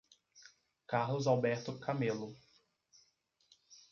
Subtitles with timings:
[0.87, 2.35] Carlos Alberto Camelo